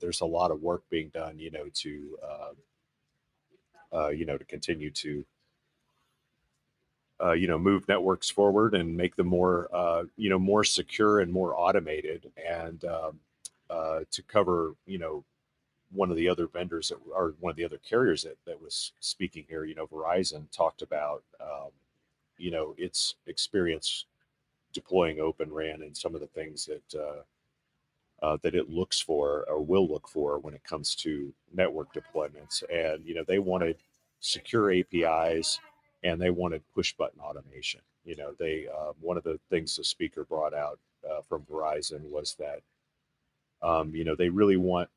there's 0.00 0.20
a 0.20 0.26
lot 0.26 0.50
of 0.50 0.62
work 0.62 0.82
being 0.90 1.08
done. 1.08 1.38
You 1.38 1.50
know, 1.50 1.66
to 1.72 2.18
uh, 2.22 3.96
uh 3.96 4.08
you 4.08 4.26
know 4.26 4.38
to 4.38 4.44
continue 4.44 4.90
to 4.90 5.24
uh, 7.22 7.32
you 7.32 7.46
know 7.46 7.58
move 7.58 7.86
networks 7.88 8.28
forward 8.28 8.74
and 8.74 8.96
make 8.96 9.16
them 9.16 9.26
more 9.26 9.68
uh, 9.72 10.04
you 10.16 10.28
know 10.28 10.38
more 10.38 10.64
secure 10.64 11.20
and 11.20 11.32
more 11.32 11.58
automated 11.58 12.30
and 12.36 12.84
um, 12.84 13.18
uh, 13.70 14.00
to 14.10 14.22
cover 14.22 14.74
you 14.86 14.98
know 14.98 15.24
one 15.92 16.10
of 16.10 16.16
the 16.16 16.28
other 16.28 16.46
vendors 16.46 16.88
that 16.88 16.98
or 17.14 17.34
one 17.38 17.50
of 17.50 17.56
the 17.56 17.64
other 17.64 17.78
carriers 17.88 18.24
that, 18.24 18.36
that 18.46 18.60
was 18.60 18.92
speaking 19.00 19.44
here 19.48 19.64
you 19.64 19.74
know 19.74 19.86
verizon 19.86 20.50
talked 20.50 20.82
about 20.82 21.22
um, 21.40 21.70
you 22.36 22.50
know 22.50 22.74
its 22.76 23.14
experience 23.26 24.06
deploying 24.72 25.20
open 25.20 25.52
ran 25.52 25.82
and 25.82 25.96
some 25.96 26.14
of 26.14 26.20
the 26.20 26.26
things 26.26 26.66
that 26.66 27.00
uh, 28.22 28.38
that 28.42 28.54
it 28.54 28.70
looks 28.70 29.00
for 29.00 29.44
or 29.48 29.60
will 29.62 29.86
look 29.86 30.08
for 30.08 30.38
when 30.38 30.54
it 30.54 30.64
comes 30.64 30.94
to 30.94 31.32
network 31.52 31.92
deployments 31.92 32.62
and 32.72 33.04
you 33.04 33.14
know 33.14 33.24
they 33.26 33.38
wanted 33.38 33.76
secure 34.20 34.72
apis 34.72 35.60
and 36.02 36.20
they 36.20 36.30
wanted 36.30 36.62
push 36.74 36.92
button 36.94 37.20
automation. 37.20 37.80
You 38.04 38.16
know, 38.16 38.34
they 38.38 38.66
uh, 38.68 38.92
one 39.00 39.16
of 39.16 39.24
the 39.24 39.38
things 39.50 39.76
the 39.76 39.84
speaker 39.84 40.24
brought 40.24 40.54
out 40.54 40.78
uh, 41.08 41.22
from 41.28 41.42
Verizon 41.42 42.02
was 42.02 42.36
that 42.38 42.60
um, 43.66 43.94
you 43.94 44.04
know 44.04 44.14
they 44.14 44.28
really 44.28 44.56
want 44.56 44.88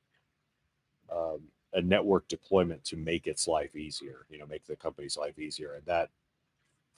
um, 1.11 1.41
a 1.73 1.81
network 1.81 2.27
deployment 2.27 2.83
to 2.85 2.97
make 2.97 3.27
its 3.27 3.47
life 3.47 3.75
easier. 3.75 4.25
You 4.29 4.37
know, 4.37 4.45
make 4.45 4.65
the 4.65 4.75
company's 4.75 5.17
life 5.17 5.39
easier, 5.39 5.73
and 5.73 5.85
that 5.85 6.09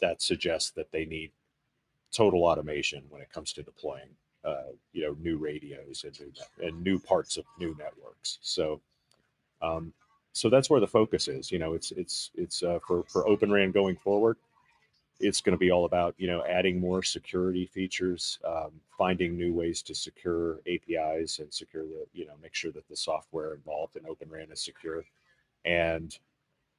that 0.01 0.21
suggests 0.21 0.71
that 0.71 0.91
they 0.91 1.05
need 1.05 1.31
total 2.11 2.45
automation 2.45 3.03
when 3.09 3.21
it 3.21 3.31
comes 3.31 3.53
to 3.53 3.61
deploying 3.61 4.09
uh, 4.45 4.71
you 4.93 5.03
know 5.03 5.15
new 5.19 5.37
radios 5.37 6.05
and 6.05 6.19
new, 6.19 6.67
and 6.67 6.83
new 6.83 6.99
parts 6.99 7.37
of 7.37 7.45
new 7.59 7.75
networks. 7.79 8.39
So 8.41 8.81
um, 9.61 9.93
so 10.33 10.49
that's 10.49 10.69
where 10.69 10.79
the 10.79 10.87
focus 10.87 11.27
is. 11.27 11.51
You 11.51 11.59
know, 11.59 11.73
it's 11.73 11.91
it's 11.91 12.31
it's 12.35 12.63
uh, 12.63 12.79
for 12.85 13.03
for 13.07 13.27
Open 13.27 13.51
RAN 13.51 13.71
going 13.71 13.95
forward. 13.95 14.37
It's 15.19 15.41
going 15.41 15.53
to 15.53 15.59
be 15.59 15.71
all 15.71 15.85
about 15.85 16.15
you 16.17 16.27
know 16.27 16.43
adding 16.45 16.79
more 16.79 17.03
security 17.03 17.65
features, 17.65 18.39
um, 18.45 18.71
finding 18.97 19.35
new 19.37 19.53
ways 19.53 19.81
to 19.83 19.95
secure 19.95 20.59
APIs 20.67 21.39
and 21.39 21.53
secure 21.53 21.83
the 21.83 22.05
you 22.13 22.25
know 22.25 22.35
make 22.41 22.55
sure 22.55 22.71
that 22.71 22.87
the 22.87 22.95
software 22.95 23.53
involved 23.53 23.95
in 23.95 24.05
Open 24.07 24.29
RAN 24.29 24.51
is 24.51 24.63
secure, 24.63 25.03
and 25.65 26.17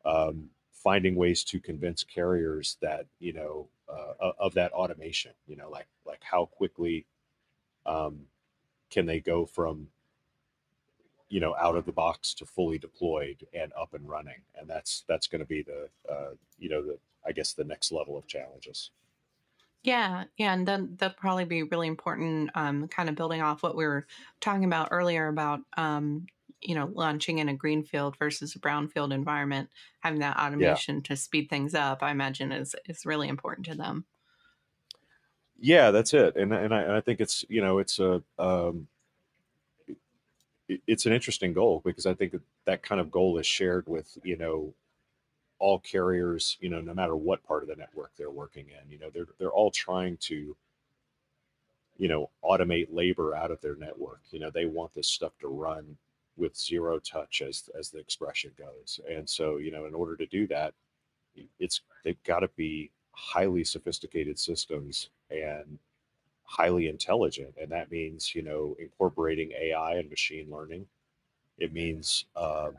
um, 0.05 0.49
finding 0.73 1.15
ways 1.17 1.45
to 1.45 1.61
convince 1.61 2.03
carriers 2.03 2.79
that 2.81 3.07
you 3.19 3.33
know 3.33 3.69
uh, 3.89 4.33
of 4.39 4.55
that 4.55 4.73
automation. 4.73 5.33
You 5.47 5.57
know, 5.57 5.69
like 5.69 5.89
like 6.07 6.23
how 6.23 6.47
quickly 6.47 7.05
um, 7.87 8.27
can 8.91 9.07
they 9.07 9.21
go 9.21 9.47
from 9.47 9.89
you 11.29 11.41
know 11.41 11.55
out 11.61 11.77
of 11.77 11.87
the 11.87 11.93
box 11.93 12.35
to 12.35 12.47
fully 12.47 12.79
deployed 12.79 13.47
and 13.55 13.73
up 13.79 13.95
and 13.95 14.09
running? 14.09 14.43
And 14.59 14.69
that's 14.69 15.05
that's 15.09 15.27
going 15.27 15.41
to 15.41 15.47
be 15.47 15.63
the 15.63 15.89
uh, 16.11 16.35
you 16.59 16.69
know 16.69 16.83
the 16.83 16.99
i 17.27 17.33
guess 17.33 17.53
the 17.53 17.65
next 17.65 17.93
level 17.93 18.17
of 18.17 18.27
challenges. 18.27 18.91
Yeah 19.83 20.25
yeah 20.37 20.53
and 20.53 20.69
then 20.69 20.97
that'll 20.99 21.17
probably 21.17 21.47
be 21.47 21.63
really 21.63 21.89
important 21.89 22.51
um, 22.55 22.89
kind 22.89 23.09
of 23.09 23.15
building 23.15 23.41
off 23.41 23.63
what 23.63 23.77
we 23.77 23.87
were 23.87 24.07
talking 24.41 24.65
about 24.65 24.89
earlier 24.91 25.29
about 25.29 25.61
um, 25.77 26.27
you 26.61 26.75
know 26.75 26.91
launching 26.93 27.39
in 27.39 27.49
a 27.49 27.55
greenfield 27.55 28.17
versus 28.19 28.55
a 28.55 28.59
brownfield 28.59 29.13
environment 29.13 29.71
having 30.01 30.21
that 30.21 30.37
automation 30.37 30.97
yeah. 30.97 31.03
to 31.03 31.17
speed 31.17 31.49
things 31.49 31.75
up 31.75 32.03
i 32.03 32.11
imagine 32.11 32.53
is 32.53 32.75
is 32.87 33.07
really 33.07 33.29
important 33.29 33.67
to 33.67 33.75
them 33.75 34.05
yeah 35.61 35.91
that's 35.91 36.15
it 36.15 36.37
and, 36.37 36.53
and, 36.53 36.75
I, 36.75 36.83
and 36.83 36.93
I 36.93 37.01
think 37.01 37.21
it's 37.21 37.45
you 37.49 37.61
know 37.61 37.79
it's 37.79 37.99
a 37.99 38.23
um, 38.39 38.89
it's 40.87 41.07
an 41.07 41.13
interesting 41.13 41.53
goal 41.53 41.83
because 41.85 42.07
I 42.07 42.15
think 42.15 42.33
that, 42.33 42.43
that 42.65 42.83
kind 42.83 43.01
of 43.01 43.11
goal 43.11 43.39
is 43.39 43.47
shared 43.47 43.89
with 43.89 44.17
you 44.23 44.37
know 44.37 44.75
all 45.59 45.79
carriers 45.79 46.57
you 46.61 46.71
know 46.71 46.81
no 46.81 46.95
matter 46.95 47.17
what 47.17 47.45
part 47.45 47.63
of 47.63 47.69
the 47.69 47.77
network 47.77 48.13
they're 48.17 48.31
working 48.31 48.67
in 48.69 48.91
you 48.91 48.99
know 48.99 49.11
they're 49.13 49.27
they're 49.39 49.51
all 49.51 49.71
trying 49.71 50.17
to 50.19 50.57
you 51.99 52.09
know 52.09 52.31
automate 52.43 52.89
labor 52.91 53.35
out 53.35 53.51
of 53.51 53.61
their 53.61 53.77
network 53.77 54.21
you 54.31 54.41
know 54.41 54.51
they 54.51 54.65
want 54.65 54.93
this 54.95 55.09
stuff 55.09 55.33
to 55.41 55.49
run 55.49 55.97
with 56.37 56.57
zero 56.57 56.99
touch 56.99 57.43
as 57.47 57.69
as 57.79 57.91
the 57.91 57.99
expression 57.99 58.51
goes 58.59 59.01
and 59.11 59.29
so 59.29 59.59
you 59.59 59.71
know 59.71 59.85
in 59.85 59.95
order 59.95 60.17
to 60.17 60.27
do 60.27 60.47
that 60.47 60.73
it's 61.59 61.83
they've 62.05 62.23
got 62.25 62.41
to 62.41 62.49
be 62.57 62.91
highly 63.13 63.63
sophisticated 63.63 64.39
systems 64.39 65.11
and 65.31 65.79
highly 66.45 66.89
intelligent. 66.89 67.55
And 67.61 67.71
that 67.71 67.91
means, 67.91 68.35
you 68.35 68.43
know, 68.43 68.77
incorporating 68.81 69.53
AI 69.53 69.95
and 69.97 70.11
machine 70.11 70.49
learning. 70.51 70.87
It 71.59 71.73
means 71.73 72.25
uh, 72.37 72.71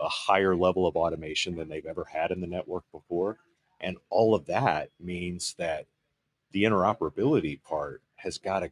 a 0.00 0.08
higher 0.08 0.56
level 0.56 0.86
of 0.86 0.96
automation 0.96 1.56
than 1.56 1.68
they've 1.68 1.86
ever 1.86 2.04
had 2.04 2.30
in 2.30 2.40
the 2.40 2.46
network 2.46 2.84
before. 2.92 3.38
And 3.80 3.96
all 4.10 4.34
of 4.34 4.46
that 4.46 4.90
means 5.00 5.54
that 5.58 5.86
the 6.52 6.64
interoperability 6.64 7.62
part 7.62 8.02
has 8.16 8.38
got 8.38 8.60
to 8.60 8.70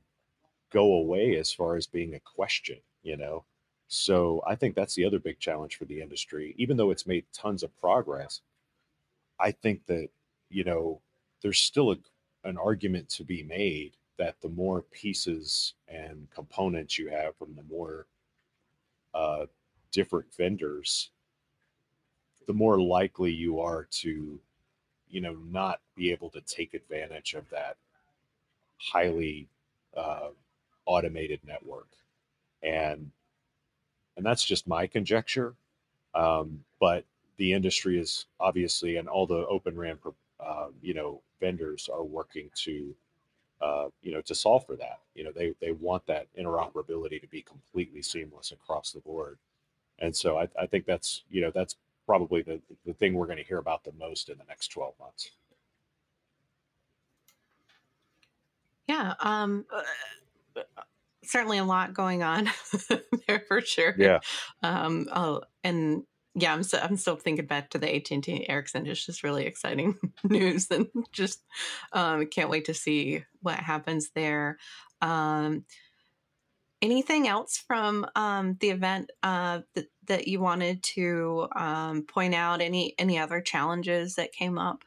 go 0.73 0.95
away 0.95 1.37
as 1.37 1.53
far 1.53 1.77
as 1.77 1.87
being 1.87 2.15
a 2.15 2.21
question, 2.21 2.79
you 3.03 3.17
know. 3.17 3.45
So 3.89 4.43
I 4.47 4.55
think 4.55 4.75
that's 4.75 4.95
the 4.95 5.05
other 5.05 5.19
big 5.19 5.39
challenge 5.39 5.77
for 5.77 5.85
the 5.85 6.01
industry. 6.01 6.55
Even 6.59 6.77
though 6.77 6.91
it's 6.91 7.07
made 7.07 7.27
tons 7.33 7.63
of 7.63 7.79
progress, 7.79 8.41
I 9.39 9.53
think 9.53 9.87
that 9.87 10.09
you 10.49 10.65
know 10.65 11.01
there's 11.43 11.59
still 11.59 11.93
a, 11.93 11.97
an 12.45 12.57
argument 12.57 13.09
to 13.09 13.25
be 13.25 13.43
made 13.43 13.93
that 14.19 14.41
the 14.41 14.49
more 14.49 14.83
pieces 14.83 15.75
and 15.89 16.29
components 16.35 16.99
you 16.99 17.09
have 17.09 17.37
from 17.37 17.55
the 17.55 17.63
more 17.75 18.07
uh, 19.15 19.47
different 19.91 20.27
vendors, 20.35 21.11
the 22.47 22.53
more 22.53 22.81
likely 22.81 23.31
you 23.31 23.61
are 23.61 23.87
to, 23.91 24.39
you 25.09 25.21
know, 25.21 25.37
not 25.51 25.81
be 25.95 26.11
able 26.11 26.31
to 26.31 26.41
take 26.43 26.75
advantage 26.75 27.35
of 27.35 27.49
that 27.51 27.77
highly 28.79 29.49
uh, 29.97 30.29
automated 30.87 31.41
network, 31.47 31.89
and 32.63 33.11
and 34.17 34.27
that's 34.27 34.45
just 34.45 34.67
my 34.67 34.87
conjecture. 34.87 35.55
Um, 36.15 36.65
but 36.81 37.05
the 37.37 37.53
industry 37.53 37.99
is 37.99 38.27
obviously, 38.41 38.97
and 38.97 39.09
all 39.09 39.27
the 39.27 39.47
Open 39.47 39.77
RAN, 39.77 39.99
uh, 40.45 40.69
you 40.81 40.95
know, 40.95 41.21
vendors 41.41 41.89
are 41.93 42.05
working 42.05 42.51
to 42.65 42.95
uh, 43.63 43.89
you 44.03 44.13
know, 44.13 44.21
to 44.23 44.35
solve 44.35 44.67
for 44.67 44.75
that. 44.77 44.99
You 45.15 45.25
know, 45.25 45.31
they 45.31 45.55
they 45.61 45.71
want 45.73 46.05
that 46.07 46.27
interoperability 46.39 47.21
to 47.21 47.29
be 47.29 47.43
completely 47.43 48.03
seamless 48.03 48.51
across 48.51 48.91
the 48.91 49.01
board, 49.01 49.39
and 50.01 50.15
so 50.15 50.37
I, 50.37 50.49
I 50.61 50.67
think 50.67 50.85
that's 50.85 51.23
you 51.31 51.41
know 51.41 51.53
that's 51.55 51.77
probably 52.05 52.43
the 52.43 52.61
the 52.85 52.93
thing 52.93 53.15
we're 53.15 53.27
going 53.27 53.39
to 53.39 53.45
hear 53.45 53.59
about 53.59 53.85
the 53.85 53.93
most 53.93 54.29
in 54.29 54.39
the 54.39 54.45
next 54.49 54.69
twelve 54.69 54.95
months. 54.99 55.31
Yeah, 58.89 59.15
um, 59.21 59.65
uh, 59.73 60.63
certainly 61.23 61.59
a 61.59 61.65
lot 61.65 61.95
going 61.95 62.25
on 62.25 62.51
there 63.29 63.45
for 63.47 63.61
sure. 63.61 63.95
Yeah. 63.97 64.19
Um, 64.65 65.07
oh, 65.15 65.43
and 65.63 66.03
yeah, 66.35 66.53
I'm 66.53 66.63
so, 66.63 66.79
I'm 66.79 66.97
still 66.97 67.17
thinking 67.17 67.47
back 67.47 67.71
to 67.71 67.79
the 67.79 67.95
AT 67.95 68.11
and 68.11 68.25
T 68.25 68.49
Ericsson. 68.49 68.87
It's 68.87 69.05
just 69.05 69.23
really 69.23 69.45
exciting 69.45 69.99
news, 70.25 70.69
and 70.71 70.89
just 71.13 71.45
um, 71.93 72.27
can't 72.27 72.51
wait 72.51 72.67
to 72.67 72.75
see 72.75 73.25
what 73.43 73.59
happens 73.59 74.11
there. 74.15 74.59
Um, 75.03 75.65
anything 76.81 77.29
else 77.29 77.59
from 77.59 78.07
um, 78.17 78.57
the 78.61 78.71
event 78.71 79.11
uh, 79.23 79.61
that 79.75 79.87
that 80.07 80.29
you 80.29 80.41
wanted 80.41 80.83
to 80.83 81.49
um, 81.55 82.03
point 82.05 82.35
out? 82.35 82.63
Any 82.63 82.95
any 82.99 83.19
other 83.19 83.43
challenges 83.43 84.15
that 84.15 84.33
came 84.33 84.59
up 84.59 84.85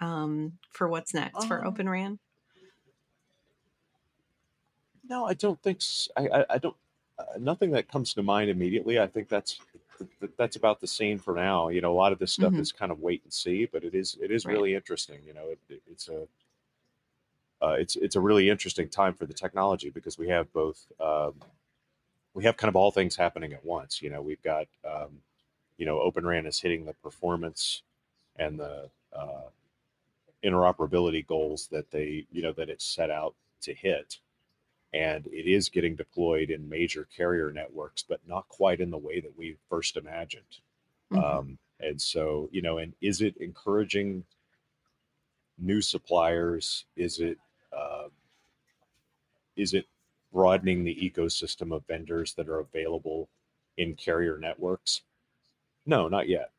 um, 0.00 0.54
for 0.70 0.88
what's 0.88 1.12
next 1.12 1.44
for 1.46 1.60
Um, 1.60 1.66
Open 1.66 1.88
RAN? 1.88 2.18
No, 5.06 5.26
I 5.26 5.34
don't 5.34 5.60
think 5.60 5.82
so 5.82 6.10
i 6.16 6.56
don't 6.58 6.76
uh, 7.18 7.24
nothing 7.38 7.72
that 7.72 7.88
comes 7.88 8.14
to 8.14 8.22
mind 8.22 8.48
immediately. 8.48 8.98
I 8.98 9.06
think 9.06 9.28
that's 9.28 9.58
th- 10.20 10.32
that's 10.36 10.56
about 10.56 10.80
the 10.80 10.86
same 10.86 11.18
for 11.18 11.34
now. 11.34 11.68
You 11.68 11.80
know, 11.80 11.92
a 11.92 11.96
lot 11.96 12.12
of 12.12 12.18
this 12.18 12.32
stuff 12.32 12.52
Mhm. 12.52 12.60
is 12.60 12.72
kind 12.72 12.92
of 12.92 13.00
wait 13.00 13.22
and 13.24 13.32
see, 13.32 13.66
but 13.66 13.84
it 13.84 13.94
is 13.94 14.16
it 14.20 14.30
is 14.30 14.46
Right. 14.46 14.52
really 14.54 14.74
interesting. 14.74 15.22
You 15.26 15.34
know, 15.34 15.48
it, 15.50 15.58
it- 15.68 15.82
it's 15.86 16.08
a 16.08 16.28
uh, 17.62 17.76
it's 17.78 17.96
it's 17.96 18.16
a 18.16 18.20
really 18.20 18.48
interesting 18.48 18.88
time 18.88 19.14
for 19.14 19.26
the 19.26 19.34
technology 19.34 19.90
because 19.90 20.18
we 20.18 20.28
have 20.28 20.52
both 20.52 20.90
um, 21.00 21.34
we 22.34 22.44
have 22.44 22.56
kind 22.56 22.68
of 22.68 22.76
all 22.76 22.90
things 22.90 23.16
happening 23.16 23.52
at 23.52 23.64
once. 23.64 24.02
You 24.02 24.10
know, 24.10 24.22
we've 24.22 24.42
got 24.42 24.66
um, 24.84 25.22
you 25.76 25.86
know 25.86 26.00
Open 26.00 26.26
RAN 26.26 26.46
is 26.46 26.60
hitting 26.60 26.84
the 26.84 26.94
performance 26.94 27.82
and 28.36 28.58
the 28.58 28.90
uh, 29.12 29.48
interoperability 30.44 31.26
goals 31.26 31.68
that 31.68 31.90
they 31.90 32.26
you 32.32 32.42
know 32.42 32.52
that 32.52 32.70
it's 32.70 32.84
set 32.84 33.10
out 33.10 33.34
to 33.62 33.74
hit, 33.74 34.18
and 34.92 35.26
it 35.28 35.46
is 35.46 35.68
getting 35.68 35.94
deployed 35.94 36.50
in 36.50 36.68
major 36.68 37.04
carrier 37.16 37.52
networks, 37.52 38.02
but 38.02 38.20
not 38.26 38.48
quite 38.48 38.80
in 38.80 38.90
the 38.90 38.98
way 38.98 39.20
that 39.20 39.36
we 39.36 39.56
first 39.68 39.96
imagined. 39.96 40.58
Mhm. 41.12 41.22
Um, 41.22 41.58
and 41.78 42.00
so, 42.00 42.48
you 42.52 42.60
know, 42.62 42.78
and 42.78 42.94
is 43.00 43.20
it 43.22 43.36
encouraging 43.38 44.24
new 45.58 45.80
suppliers? 45.80 46.84
Is 46.96 47.20
it 47.20 47.38
uh, 47.72 48.08
is 49.56 49.74
it 49.74 49.86
broadening 50.32 50.84
the 50.84 50.94
ecosystem 50.94 51.74
of 51.74 51.86
vendors 51.86 52.34
that 52.34 52.48
are 52.48 52.58
available 52.60 53.28
in 53.76 53.94
carrier 53.94 54.38
networks? 54.38 55.02
No, 55.86 56.08
not 56.08 56.28
yet. 56.28 56.50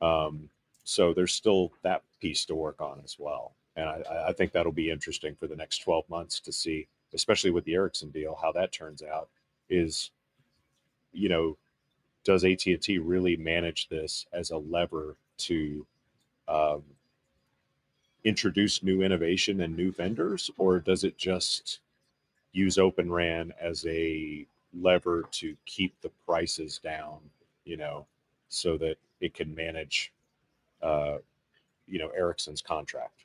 Um, 0.00 0.50
so 0.84 1.12
there's 1.14 1.32
still 1.32 1.72
that 1.82 2.02
piece 2.20 2.44
to 2.46 2.54
work 2.54 2.80
on 2.80 3.00
as 3.04 3.18
well, 3.18 3.56
and 3.76 3.88
I- 3.88 4.28
I 4.28 4.32
think 4.32 4.52
that'll 4.52 4.72
be 4.72 4.90
interesting 4.90 5.34
for 5.36 5.46
the 5.46 5.56
next 5.56 5.78
12 5.78 6.08
months 6.08 6.40
to 6.40 6.52
see, 6.52 6.86
especially 7.14 7.50
with 7.50 7.64
the 7.64 7.74
Ericsson 7.74 8.10
deal, 8.10 8.38
how 8.40 8.52
that 8.52 8.72
turns 8.72 9.02
out. 9.02 9.28
Is 9.70 10.10
you 11.12 11.28
know 11.28 11.56
does 12.24 12.44
AT&T 12.44 12.98
really 12.98 13.36
manage 13.36 13.88
this 13.88 14.24
as 14.32 14.50
a 14.50 14.56
lever 14.56 15.14
to 15.36 15.86
um, 16.48 16.82
introduce 18.24 18.82
new 18.82 19.02
innovation 19.02 19.60
and 19.60 19.76
new 19.76 19.92
vendors, 19.92 20.50
or 20.56 20.80
does 20.80 21.04
it 21.04 21.18
just 21.18 21.80
use 22.52 22.78
Open 22.78 23.12
RAN 23.12 23.52
as 23.60 23.84
a 23.86 24.46
lever 24.72 25.24
to 25.32 25.54
keep 25.66 25.94
the 26.00 26.10
prices 26.26 26.78
down, 26.82 27.18
you 27.64 27.76
know, 27.76 28.06
so 28.48 28.78
that 28.78 28.96
it 29.20 29.34
can 29.34 29.54
manage, 29.54 30.10
uh, 30.82 31.18
you 31.86 31.98
know, 31.98 32.08
Ericsson's 32.08 32.62
contract? 32.62 33.24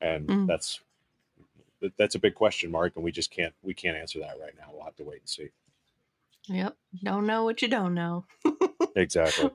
And 0.00 0.26
Mm. 0.26 0.46
that's 0.48 0.78
that- 0.78 0.84
that's 1.96 2.14
a 2.14 2.18
big 2.18 2.34
question 2.34 2.70
mark, 2.70 2.92
and 2.96 3.04
we 3.04 3.12
just 3.12 3.30
can't 3.30 3.54
we 3.62 3.74
can't 3.74 3.96
answer 3.96 4.18
that 4.20 4.36
right 4.40 4.52
now. 4.58 4.66
We'll 4.72 4.84
have 4.84 4.96
to 4.96 5.04
wait 5.04 5.20
and 5.20 5.28
see. 5.28 5.48
Yep. 6.48 6.76
Don't 7.04 7.26
know 7.26 7.44
what 7.44 7.62
you 7.62 7.68
don't 7.68 7.94
know. 7.94 8.24
Exactly. 8.94 9.48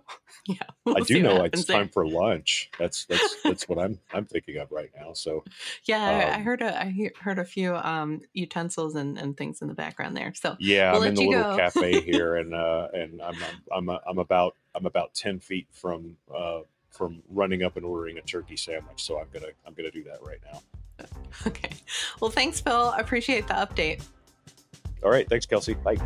Yeah. 0.47 0.55
I 0.63 0.73
we'll 0.85 1.03
do 1.03 1.21
know 1.21 1.43
it's 1.43 1.65
there. 1.65 1.77
time 1.77 1.89
for 1.89 2.07
lunch. 2.07 2.71
That's 2.79 3.05
that's 3.05 3.35
that's 3.43 3.69
what 3.69 3.77
I'm 3.77 3.99
I'm 4.11 4.25
thinking 4.25 4.57
of 4.57 4.71
right 4.71 4.89
now. 4.99 5.13
So 5.13 5.43
Yeah, 5.85 6.03
I, 6.03 6.31
I 6.31 6.35
um, 6.37 6.41
heard 6.43 6.61
a 6.63 6.81
I 6.81 6.85
he- 6.89 7.11
heard 7.19 7.37
a 7.37 7.45
few 7.45 7.75
um 7.75 8.21
utensils 8.33 8.95
and, 8.95 9.15
and 9.17 9.37
things 9.37 9.61
in 9.61 9.67
the 9.67 9.75
background 9.75 10.17
there. 10.17 10.33
So 10.33 10.55
yeah, 10.59 10.91
We'll 10.91 11.03
I'm 11.03 11.09
in 11.09 11.13
the 11.15 11.27
little 11.27 11.43
go. 11.51 11.57
cafe 11.57 12.01
here, 12.05 12.37
and 12.37 12.55
uh, 12.55 12.87
and 12.93 13.21
I'm 13.21 13.35
I'm 13.71 13.89
I'm, 13.89 13.99
I'm 14.07 14.17
about 14.17 14.55
I'm 14.73 14.87
about 14.87 15.13
ten 15.13 15.39
feet 15.39 15.67
from 15.71 16.17
uh, 16.35 16.61
from 16.89 17.21
running 17.29 17.61
up 17.61 17.77
and 17.77 17.85
ordering 17.85 18.17
a 18.17 18.21
turkey 18.21 18.57
sandwich. 18.57 19.03
So 19.03 19.19
I'm 19.19 19.27
gonna 19.31 19.51
I'm 19.67 19.75
gonna 19.75 19.91
do 19.91 20.03
that 20.05 20.23
right 20.23 20.39
now. 20.51 20.61
okay. 21.47 21.69
Well, 22.19 22.31
thanks, 22.31 22.59
Phil. 22.59 22.91
Appreciate 22.97 23.47
the 23.47 23.53
update. 23.53 24.03
All 25.03 25.11
right, 25.11 25.27
thanks, 25.29 25.45
Kelsey. 25.45 25.75
Bye. 25.75 25.97